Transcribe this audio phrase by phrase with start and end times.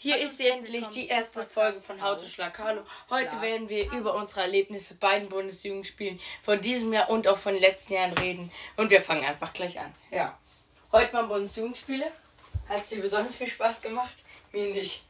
[0.00, 2.84] Hier ist sie endlich, die erste Folge von How to Schlag Hallo.
[3.10, 7.52] Heute werden wir über unsere Erlebnisse bei den Bundesjugendspielen von diesem Jahr und auch von
[7.52, 8.52] den letzten Jahren reden.
[8.76, 9.92] Und wir fangen einfach gleich an.
[10.12, 10.38] Ja.
[10.92, 12.12] Heute waren Bundesjugendspiele.
[12.68, 14.22] Hat es dir besonders viel Spaß gemacht?
[14.52, 15.02] Mir nicht.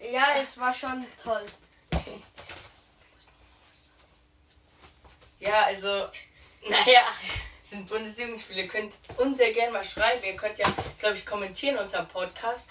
[0.00, 1.44] Ja, es war schon toll.
[5.38, 5.88] Ja, also,
[6.66, 7.02] naja,
[7.62, 8.66] sind Bundesjugendspiele.
[8.68, 10.24] Könnt uns sehr gerne mal schreiben.
[10.24, 10.66] Ihr könnt ja,
[10.98, 12.70] glaube ich, kommentieren unter dem Podcast,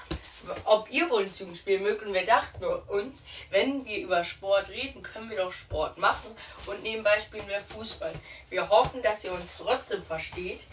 [0.66, 2.04] ob ihr Bundesjugendspiele mögt.
[2.04, 6.36] Und wir dachten uns, wenn wir über Sport reden, können wir doch Sport machen.
[6.66, 8.14] Und nebenbei spielen wir Fußball.
[8.50, 10.66] Wir hoffen, dass ihr uns trotzdem versteht,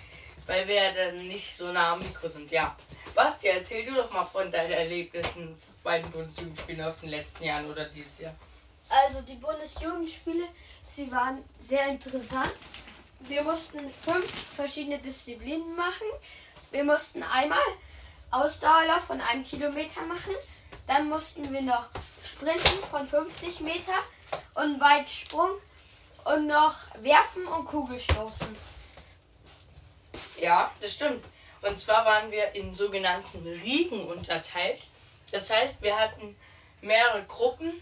[0.47, 2.51] weil wir ja dann nicht so nah am Mikro sind.
[2.51, 2.77] Ja.
[3.15, 7.71] Basti, erzähl du doch mal von deinen Erlebnissen bei den Bundesjugendspielen aus den letzten Jahren
[7.71, 8.35] oder dieses Jahr.
[8.89, 10.49] Also die Bundesjugendspiele,
[10.83, 12.53] sie waren sehr interessant.
[13.21, 16.07] Wir mussten fünf verschiedene Disziplinen machen.
[16.71, 17.63] Wir mussten einmal
[18.31, 20.35] Ausdauerlauf von einem Kilometer machen.
[20.87, 21.89] Dann mussten wir noch
[22.25, 23.95] Sprinten von 50 Meter
[24.55, 25.51] und Weitsprung
[26.25, 28.57] und noch Werfen und Kugelstoßen.
[30.41, 31.25] Ja, das stimmt.
[31.63, 34.81] Und zwar waren wir in sogenannten Riegen unterteilt.
[35.31, 36.37] Das heißt, wir hatten
[36.81, 37.73] mehrere Gruppen,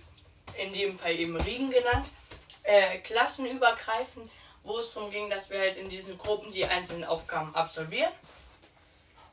[0.57, 2.09] in dem Fall eben Riegen genannt,
[2.65, 4.31] äh, klassenübergreifend,
[4.65, 8.13] wo es darum ging, dass wir halt in diesen Gruppen die einzelnen Aufgaben absolvieren.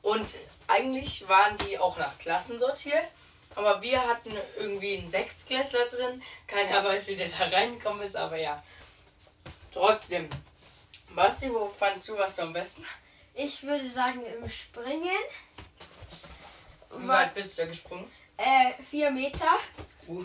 [0.06, 0.28] Und
[0.68, 3.08] eigentlich waren die auch nach Klassen sortiert.
[3.56, 6.22] Aber wir hatten irgendwie einen Sechstklässler drin.
[6.46, 8.64] Keiner weiß, wie der da reingekommen ist, aber ja.
[9.72, 10.30] Trotzdem.
[11.16, 12.86] Basti, wo fandst du was am besten?
[13.34, 15.10] Ich würde sagen im Springen.
[16.98, 18.06] Wie weit bist du gesprungen?
[18.38, 19.58] Äh, vier Meter.
[20.08, 20.24] Uh.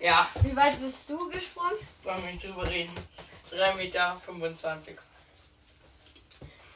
[0.00, 1.78] Ja, Wie weit bist du gesprungen?
[2.02, 2.92] wollen wir nicht drüber reden.
[3.52, 4.20] 3,25 Meter.
[4.24, 4.98] 25.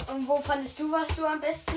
[0.06, 1.77] Und wo fandest du was du am besten?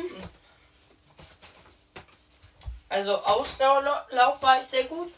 [2.91, 5.11] Also Ausdauerlauf war ich sehr gut.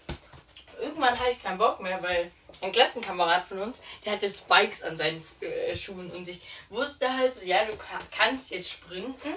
[0.80, 4.96] Irgendwann hatte ich keinen Bock mehr, weil ein Klassenkamerad von uns, der hatte Spikes an
[4.96, 9.34] seinen äh, Schuhen und ich wusste halt so, ja, du ka- kannst jetzt sprinten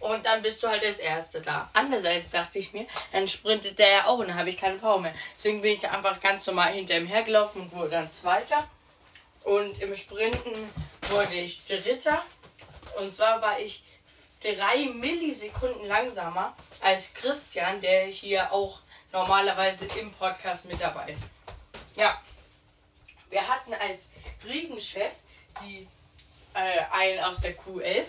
[0.00, 1.68] und dann bist du halt als Erste da.
[1.74, 4.98] Andererseits dachte ich mir, dann sprintet der ja auch und dann habe ich keine Power
[5.00, 5.14] mehr.
[5.36, 8.66] Deswegen bin ich einfach ganz normal hinter ihm hergelaufen und wurde dann Zweiter.
[9.44, 10.52] Und im Sprinten
[11.10, 12.22] wurde ich Dritter.
[12.98, 13.84] Und zwar war ich
[14.42, 18.80] drei Millisekunden langsamer als Christian, der hier auch
[19.12, 21.24] normalerweise im Podcast mit dabei ist.
[21.96, 22.20] Ja,
[23.30, 24.10] wir hatten als
[24.46, 25.12] Regenchef
[25.60, 25.86] die
[26.54, 28.06] äh, einen aus der Q11.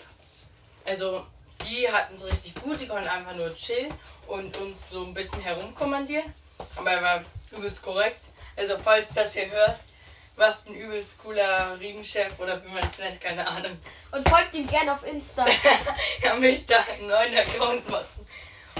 [0.84, 1.26] Also
[1.62, 3.92] die hatten es richtig gut, die konnten einfach nur chillen
[4.26, 6.32] und uns so ein bisschen herumkommandieren.
[6.76, 8.20] Aber er war übelst korrekt.
[8.56, 9.93] Also falls das hier hörst,
[10.36, 13.78] was ein übelst cooler Regenchef oder wie man es nennt, keine Ahnung.
[14.10, 15.46] Und folgt ihm gerne auf Insta.
[16.22, 18.26] er möchte da einen neuen Account machen.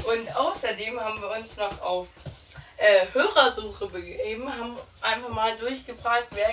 [0.04, 2.08] Und außerdem haben wir uns noch auf
[2.76, 6.48] äh, Hörersuche begeben, haben einfach mal durchgefragt, wer,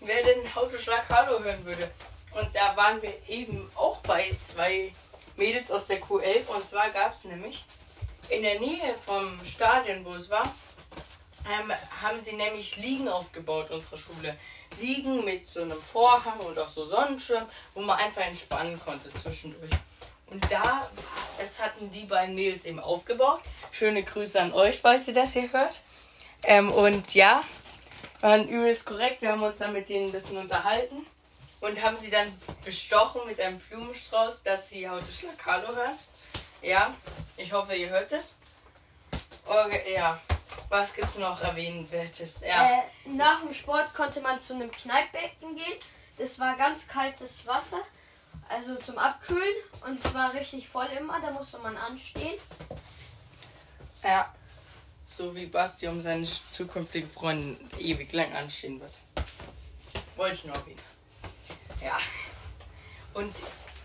[0.00, 1.90] wer denn Autoschlag Hallo hören würde.
[2.32, 4.92] Und da waren wir eben auch bei zwei
[5.36, 6.46] Mädels aus der Q11.
[6.48, 7.64] Und zwar gab es nämlich
[8.28, 10.52] in der Nähe vom Stadion, wo es war,
[11.50, 14.36] ähm, haben sie nämlich Liegen aufgebaut, unsere Schule.
[14.80, 19.70] Liegen mit so einem Vorhang und auch so Sonnenschirm, wo man einfach entspannen konnte zwischendurch.
[20.28, 20.88] Und da,
[21.38, 23.40] das hatten die beiden Mädels eben aufgebaut.
[23.70, 25.80] Schöne Grüße an euch, falls ihr das hier hört.
[26.42, 27.42] Ähm, und ja,
[28.20, 29.22] waren übelst korrekt.
[29.22, 31.06] Wir haben uns dann mit denen ein bisschen unterhalten
[31.60, 32.32] und haben sie dann
[32.64, 35.98] bestochen mit einem Blumenstrauß, dass sie heute Schlakalo hören.
[36.62, 36.92] Ja,
[37.36, 38.38] ich hoffe, ihr hört es.
[39.46, 40.20] Okay, ja.
[40.68, 42.40] Was gibt's noch erwähnenswertes?
[42.40, 42.64] Ja.
[42.64, 45.78] Äh, nach dem Sport konnte man zu einem Kneippbecken gehen.
[46.18, 47.80] Das war ganz kaltes Wasser,
[48.48, 49.56] also zum Abkühlen.
[49.86, 52.38] Und es war richtig voll immer, da musste man anstehen.
[54.02, 54.34] Ja.
[55.08, 58.92] So wie Basti um seine zukünftige Freundin ewig lang anstehen wird.
[60.16, 60.80] Wollte ich nur erwähnen.
[61.80, 61.96] Ja.
[63.14, 63.34] Und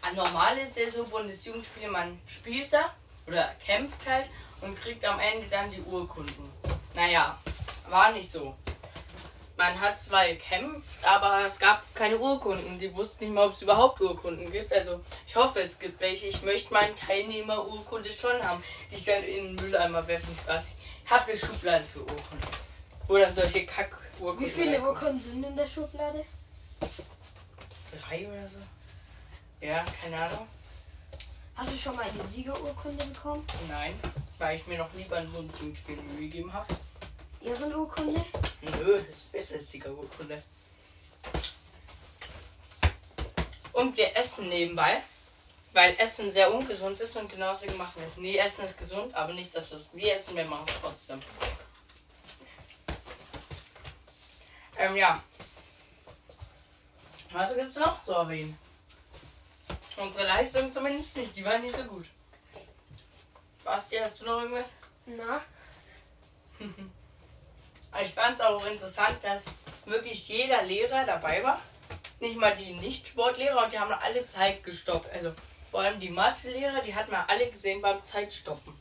[0.01, 2.93] an normale Saison-Bundesjugendspiele, man spielt da
[3.27, 4.29] oder kämpft halt
[4.61, 6.51] und kriegt am Ende dann die Urkunden.
[6.93, 7.37] Naja,
[7.89, 8.55] war nicht so.
[9.57, 12.79] Man hat zwar gekämpft, aber es gab keine Urkunden.
[12.79, 14.73] Die wussten nicht mal, ob es überhaupt Urkunden gibt.
[14.73, 16.27] Also ich hoffe, es gibt welche.
[16.27, 20.59] Ich möchte meinen Teilnehmer Urkunde schon haben, die ich dann in den Mülleimer werfen kann.
[21.05, 22.47] Ich habe eine Schublade für Urkunden.
[23.07, 24.81] Dann solche Kack-Urkunden Wie viele.
[24.81, 26.25] Urkunden sind in der Schublade?
[27.99, 28.59] Drei oder so?
[29.59, 30.47] Ja, keine Ahnung.
[31.55, 33.45] Hast du schon mal eine Siegerurkunde bekommen?
[33.69, 33.93] Nein,
[34.41, 36.75] weil ich mir noch lieber ein Bundesjugendspiel Mühe gegeben habe.
[37.41, 38.25] Ehrenurkunde?
[38.61, 40.41] Nö, das ist besser als Siegerurkunde.
[43.73, 45.03] Und wir essen nebenbei.
[45.73, 48.17] Weil Essen sehr ungesund ist und genauso gemacht wird.
[48.17, 51.21] Nee, Essen ist gesund, aber nicht das, was wir essen, wir machen es trotzdem.
[54.77, 55.23] Ähm, ja.
[57.31, 58.57] Was gibt's noch zu erwähnen?
[59.95, 62.05] Unsere Leistung zumindest nicht, die war nicht so gut.
[63.71, 64.73] Basti, hast du noch irgendwas?
[65.05, 65.41] Na?
[68.01, 69.45] Ich fand es auch interessant, dass
[69.85, 71.59] wirklich jeder Lehrer dabei war.
[72.21, 75.11] Nicht mal die Nicht-Sportlehrer und die haben alle Zeit gestoppt.
[75.11, 75.33] Also
[75.71, 78.73] vor allem die Mathelehrer, die hat man alle gesehen beim Zeitstoppen.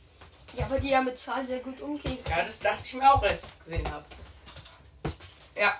[0.53, 2.19] Ja, aber die ja mit Zahlen sehr gut umgehen.
[2.29, 4.05] Ja, das dachte ich mir auch, als ich es gesehen habe.
[5.55, 5.73] Ja.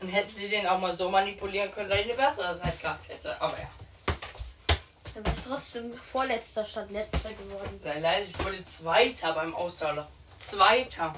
[0.00, 3.08] Und hätten sie den auch mal so manipulieren können, dass ich eine bessere Zeit gehabt
[3.08, 3.40] hätte.
[3.40, 3.70] Aber ja.
[5.18, 7.80] Dann wärst trotzdem vorletzter statt letzter geworden.
[7.82, 10.06] Sei leise, ich wurde Zweiter beim Ausdauerlauf.
[10.36, 11.12] Zweiter.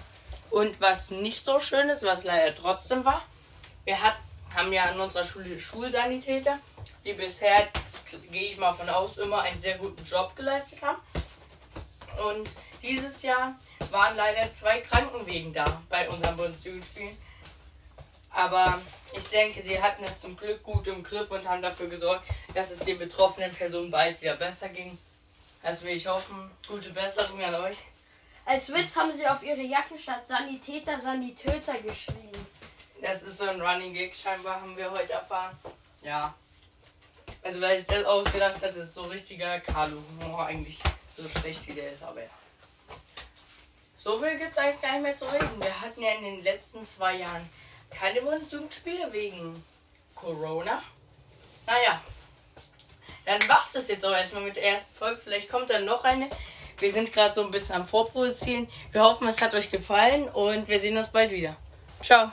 [0.48, 3.20] Und was nicht so schön ist, was leider trotzdem war,
[3.84, 4.16] wir hat,
[4.56, 6.58] haben ja in unserer Schule Schulsanitäter,
[7.04, 7.68] die bisher,
[8.32, 11.02] gehe ich mal von aus, immer einen sehr guten Job geleistet haben.
[12.26, 12.48] Und
[12.80, 13.54] dieses Jahr
[13.90, 17.18] waren leider zwei Krankenwegen da bei unseren Bundesjugendspielen.
[18.30, 18.80] Aber
[19.12, 22.70] ich denke, sie hatten es zum Glück gut im Griff und haben dafür gesorgt, dass
[22.70, 24.96] es den betroffenen Personen bald wieder besser ging.
[25.62, 26.50] Das will ich hoffen.
[26.66, 27.76] Gute Besserung an euch.
[28.46, 32.46] Als Witz haben sie auf ihre Jacken statt Sanitäter Sanitöter geschrieben.
[33.02, 35.56] Das ist so ein Running Gag, scheinbar haben wir heute erfahren.
[36.02, 36.34] Ja.
[37.42, 40.80] Also, weil ich das ausgedacht hatte, ist so richtiger Carlo-Humor eigentlich.
[41.16, 42.28] So schlecht wie der ist, aber ja.
[43.98, 45.62] So viel gibt es eigentlich gar nicht mehr zu reden.
[45.62, 47.48] Wir hatten ja in den letzten zwei Jahren
[47.90, 49.62] keine Bundesjugendspiele wegen
[50.14, 50.82] Corona.
[51.66, 52.00] Naja.
[53.26, 55.20] Dann war's das jetzt auch erstmal mit der ersten Folge.
[55.22, 56.28] Vielleicht kommt dann noch eine.
[56.78, 58.68] Wir sind gerade so ein bisschen am Vorproduzieren.
[58.92, 61.56] Wir hoffen, es hat euch gefallen und wir sehen uns bald wieder.
[62.02, 62.30] Ciao.